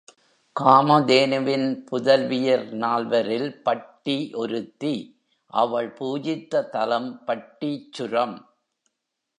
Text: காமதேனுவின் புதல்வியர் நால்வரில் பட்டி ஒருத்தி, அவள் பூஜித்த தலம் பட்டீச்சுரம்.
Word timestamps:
காமதேனுவின் 0.55 1.67
புதல்வியர் 1.91 2.65
நால்வரில் 2.73 3.61
பட்டி 3.61 4.33
ஒருத்தி, 4.33 5.21
அவள் 5.53 5.91
பூஜித்த 5.91 6.63
தலம் 6.63 7.21
பட்டீச்சுரம். 7.27 8.37